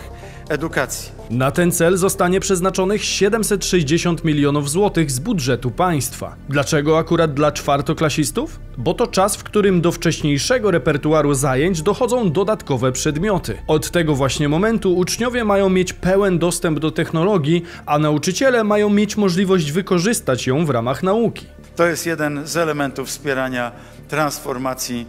edukacji. 0.49 1.11
Na 1.29 1.51
ten 1.51 1.71
cel 1.71 1.97
zostanie 1.97 2.39
przeznaczonych 2.39 3.03
760 3.03 4.23
milionów 4.23 4.69
złotych 4.69 5.11
z 5.11 5.19
budżetu 5.19 5.71
państwa. 5.71 6.35
Dlaczego 6.49 6.97
akurat 6.97 7.33
dla 7.33 7.51
czwartoklasistów? 7.51 8.59
Bo 8.77 8.93
to 8.93 9.07
czas, 9.07 9.35
w 9.35 9.43
którym 9.43 9.81
do 9.81 9.91
wcześniejszego 9.91 10.71
repertuaru 10.71 11.33
zajęć 11.33 11.81
dochodzą 11.81 12.31
dodatkowe 12.31 12.91
przedmioty. 12.91 13.57
Od 13.67 13.91
tego 13.91 14.15
właśnie 14.15 14.49
momentu 14.49 14.97
uczniowie 14.97 15.45
mają 15.45 15.69
mieć 15.69 15.93
pełen 15.93 16.39
dostęp 16.39 16.79
do 16.79 16.91
technologii, 16.91 17.63
a 17.85 17.99
nauczyciele 17.99 18.63
mają 18.63 18.89
mieć 18.89 19.17
możliwość 19.17 19.71
wykorzystać 19.71 20.47
ją 20.47 20.65
w 20.65 20.69
ramach 20.69 21.03
nauki. 21.03 21.45
To 21.75 21.85
jest 21.85 22.05
jeden 22.05 22.47
z 22.47 22.57
elementów 22.57 23.07
wspierania 23.07 23.71
transformacji 24.07 25.05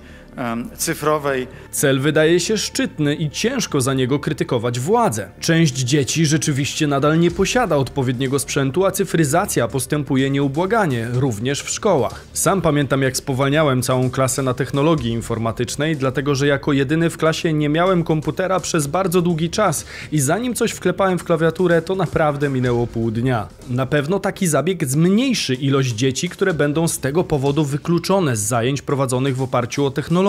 cyfrowej. 0.76 1.49
Cel 1.71 2.00
wydaje 2.00 2.41
się 2.41 2.59
szczytny 2.59 3.14
i 3.14 3.31
ciężko 3.31 3.81
za 3.81 3.95
niego 3.95 4.19
krytykować 4.19 4.81
władzę. 4.81 5.29
Część 5.41 5.75
dzieci 5.75 6.26
rzeczywiście 6.26 6.87
nadal 6.87 7.19
nie 7.19 7.31
posiada 7.31 7.76
odpowiedniego 7.76 8.38
sprzętu, 8.38 8.85
a 8.85 8.91
cyfryzacja 8.91 9.69
postępuje 9.69 10.31
nieubłaganie, 10.31 11.09
również 11.12 11.62
w 11.62 11.71
szkołach. 11.71 12.25
Sam 12.33 12.62
pamiętam, 12.62 13.03
jak 13.03 13.17
spowalniałem 13.17 13.83
całą 13.83 14.11
klasę 14.11 14.43
na 14.43 14.55
technologii 14.55 15.12
informatycznej, 15.12 15.97
dlatego 15.97 16.35
że 16.35 16.47
jako 16.47 16.73
jedyny 16.73 17.11
w 17.11 17.17
klasie 17.17 17.53
nie 17.53 17.69
miałem 17.69 18.05
komputera 18.05 18.61
przez 18.61 18.87
bardzo 18.87 19.23
długi 19.23 19.50
czas 19.50 19.85
i 20.12 20.21
zanim 20.21 20.55
coś 20.55 20.71
wklepałem 20.71 21.19
w 21.19 21.25
klawiaturę, 21.25 21.83
to 21.83 21.95
naprawdę 21.95 22.49
minęło 22.49 22.87
pół 22.87 23.11
dnia. 23.11 23.49
Na 23.71 23.87
pewno 23.87 24.21
taki 24.21 24.47
zabieg 24.47 24.85
zmniejszy 24.85 25.55
ilość 25.55 25.95
dzieci, 25.95 26.29
które 26.29 26.55
będą 26.55 26.88
z 26.88 26.99
tego 26.99 27.25
powodu 27.25 27.64
wykluczone 27.64 28.37
z 28.37 28.41
zajęć 28.41 28.83
prowadzonych 28.83 29.37
w 29.37 29.43
oparciu 29.43 29.87
o 29.87 29.91
technologię. 29.91 30.24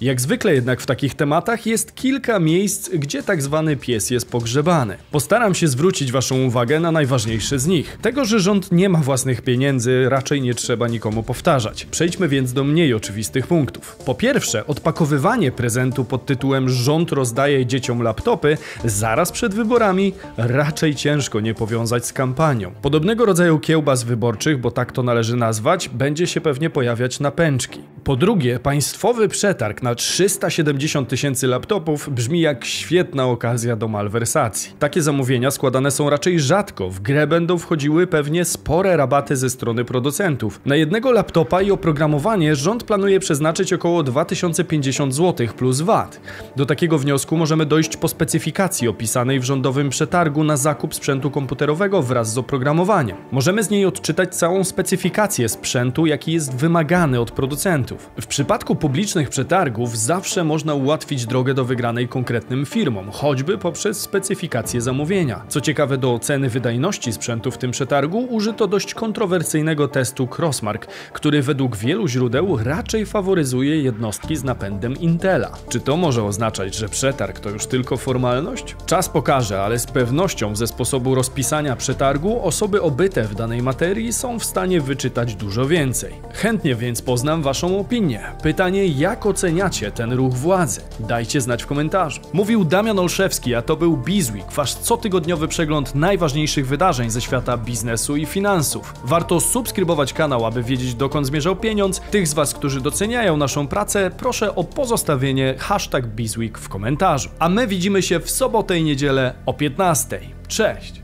Jak 0.00 0.20
zwykle 0.20 0.54
jednak 0.54 0.80
w 0.80 0.86
takich 0.86 1.14
tematach 1.14 1.66
jest 1.66 1.94
kilka 1.94 2.38
miejsc, 2.38 2.88
gdzie 2.88 3.22
tak 3.22 3.42
zwany 3.42 3.76
pies 3.76 4.10
jest 4.10 4.30
pogrzebany. 4.30 4.96
Postaram 5.10 5.54
się 5.54 5.68
zwrócić 5.68 6.12
Waszą 6.12 6.44
uwagę 6.44 6.80
na 6.80 6.92
najważniejsze 6.92 7.58
z 7.58 7.66
nich. 7.66 7.98
Tego, 8.02 8.24
że 8.24 8.40
rząd 8.40 8.72
nie 8.72 8.88
ma 8.88 8.98
własnych 8.98 9.42
pieniędzy, 9.42 10.08
raczej 10.08 10.42
nie 10.42 10.54
trzeba 10.54 10.88
nikomu 10.88 11.22
powtarzać. 11.22 11.84
Przejdźmy 11.90 12.28
więc 12.28 12.52
do 12.52 12.64
mniej 12.64 12.94
oczywistych 12.94 13.46
punktów. 13.46 13.96
Po 14.06 14.14
pierwsze, 14.14 14.66
odpakowywanie 14.66 15.52
prezentu 15.52 16.04
pod 16.04 16.26
tytułem 16.26 16.68
Rząd 16.68 17.12
rozdaje 17.12 17.66
dzieciom 17.66 18.02
laptopy 18.02 18.56
zaraz 18.84 19.32
przed 19.32 19.54
wyborami 19.54 20.12
raczej 20.36 20.94
ciężko 20.94 21.40
nie 21.40 21.54
powiązać 21.54 22.06
z 22.06 22.12
kampanią. 22.12 22.72
Podobnego 22.82 23.24
rodzaju 23.24 23.58
kiełbas 23.58 24.02
wyborczych, 24.02 24.60
bo 24.60 24.70
tak 24.70 24.92
to 24.92 25.02
należy 25.02 25.36
nazwać, 25.36 25.88
będzie 25.88 26.26
się 26.26 26.40
pewnie 26.40 26.70
pojawiać 26.70 27.20
na 27.20 27.30
pęczki. 27.30 27.80
Po 28.04 28.16
drugie, 28.16 28.58
państwowy 28.58 29.28
przetarg 29.40 29.82
na 29.82 29.94
370 29.94 31.08
tysięcy 31.08 31.46
laptopów 31.46 32.10
brzmi 32.10 32.40
jak 32.40 32.64
świetna 32.64 33.26
okazja 33.26 33.76
do 33.76 33.88
malwersacji. 33.88 34.72
Takie 34.78 35.02
zamówienia 35.02 35.50
składane 35.50 35.90
są 35.90 36.10
raczej 36.10 36.40
rzadko, 36.40 36.90
w 36.90 37.00
grę 37.00 37.26
będą 37.26 37.58
wchodziły 37.58 38.06
pewnie 38.06 38.44
spore 38.44 38.96
rabaty 38.96 39.36
ze 39.36 39.50
strony 39.50 39.84
producentów. 39.84 40.60
Na 40.66 40.76
jednego 40.76 41.12
laptopa 41.12 41.62
i 41.62 41.70
oprogramowanie 41.70 42.56
rząd 42.56 42.84
planuje 42.84 43.20
przeznaczyć 43.20 43.72
około 43.72 44.02
2050 44.02 45.14
zł 45.14 45.46
plus 45.56 45.80
VAT. 45.80 46.20
Do 46.56 46.66
takiego 46.66 46.98
wniosku 46.98 47.36
możemy 47.36 47.66
dojść 47.66 47.96
po 47.96 48.08
specyfikacji 48.08 48.88
opisanej 48.88 49.40
w 49.40 49.44
rządowym 49.44 49.90
przetargu 49.90 50.44
na 50.44 50.56
zakup 50.56 50.94
sprzętu 50.94 51.30
komputerowego 51.30 52.02
wraz 52.02 52.32
z 52.32 52.38
oprogramowaniem. 52.38 53.16
Możemy 53.32 53.62
z 53.62 53.70
niej 53.70 53.86
odczytać 53.86 54.34
całą 54.36 54.64
specyfikację 54.64 55.48
sprzętu, 55.48 56.06
jaki 56.06 56.32
jest 56.32 56.54
wymagany 56.54 57.20
od 57.20 57.30
producentów. 57.30 58.10
W 58.20 58.26
przypadku 58.26 58.76
publicznych 58.76 59.29
przetargów 59.30 59.98
zawsze 59.98 60.44
można 60.44 60.74
ułatwić 60.74 61.26
drogę 61.26 61.54
do 61.54 61.64
wygranej 61.64 62.08
konkretnym 62.08 62.66
firmom, 62.66 63.10
choćby 63.10 63.58
poprzez 63.58 64.00
specyfikację 64.00 64.80
zamówienia. 64.80 65.42
Co 65.48 65.60
ciekawe, 65.60 65.98
do 65.98 66.14
oceny 66.14 66.48
wydajności 66.48 67.12
sprzętu 67.12 67.50
w 67.50 67.58
tym 67.58 67.70
przetargu 67.70 68.18
użyto 68.18 68.66
dość 68.66 68.94
kontrowersyjnego 68.94 69.88
testu 69.88 70.28
Crossmark, 70.38 70.86
który 71.12 71.42
według 71.42 71.76
wielu 71.76 72.08
źródeł 72.08 72.58
raczej 72.62 73.06
faworyzuje 73.06 73.82
jednostki 73.82 74.36
z 74.36 74.44
napędem 74.44 74.96
Intela. 74.96 75.50
Czy 75.68 75.80
to 75.80 75.96
może 75.96 76.24
oznaczać, 76.24 76.74
że 76.74 76.88
przetarg 76.88 77.40
to 77.40 77.50
już 77.50 77.66
tylko 77.66 77.96
formalność? 77.96 78.76
Czas 78.86 79.08
pokaże, 79.08 79.62
ale 79.62 79.78
z 79.78 79.86
pewnością 79.86 80.56
ze 80.56 80.66
sposobu 80.66 81.14
rozpisania 81.14 81.76
przetargu 81.76 82.42
osoby 82.42 82.82
obyte 82.82 83.24
w 83.24 83.34
danej 83.34 83.62
materii 83.62 84.12
są 84.12 84.38
w 84.38 84.44
stanie 84.44 84.80
wyczytać 84.80 85.34
dużo 85.34 85.66
więcej. 85.66 86.14
Chętnie 86.34 86.74
więc 86.74 87.02
poznam 87.02 87.42
Waszą 87.42 87.80
opinię. 87.80 88.22
Pytanie, 88.42 88.86
jak 89.20 89.26
oceniacie 89.26 89.90
ten 89.90 90.12
ruch 90.12 90.34
władzy? 90.34 90.80
Dajcie 91.00 91.40
znać 91.40 91.62
w 91.62 91.66
komentarzu. 91.66 92.20
Mówił 92.32 92.64
Damian 92.64 92.98
Olszewski, 92.98 93.54
a 93.54 93.62
to 93.62 93.76
był 93.76 93.96
Bizweek, 93.96 94.52
wasz 94.52 94.74
cotygodniowy 94.74 95.48
przegląd 95.48 95.94
najważniejszych 95.94 96.66
wydarzeń 96.66 97.10
ze 97.10 97.20
świata 97.20 97.56
biznesu 97.56 98.16
i 98.16 98.26
finansów. 98.26 98.94
Warto 99.04 99.40
subskrybować 99.40 100.12
kanał, 100.12 100.46
aby 100.46 100.62
wiedzieć 100.62 100.94
dokąd 100.94 101.26
zmierzał 101.26 101.56
pieniądz. 101.56 102.00
Tych 102.00 102.28
z 102.28 102.34
Was, 102.34 102.54
którzy 102.54 102.80
doceniają 102.80 103.36
naszą 103.36 103.68
pracę, 103.68 104.10
proszę 104.16 104.54
o 104.54 104.64
pozostawienie 104.64 105.54
hashtag 105.58 106.06
Bizweek 106.06 106.58
w 106.58 106.68
komentarzu. 106.68 107.30
A 107.38 107.48
my 107.48 107.66
widzimy 107.66 108.02
się 108.02 108.20
w 108.20 108.30
sobotę 108.30 108.78
i 108.78 108.84
niedzielę 108.84 109.34
o 109.46 109.54
15. 109.54 110.20
Cześć! 110.48 111.02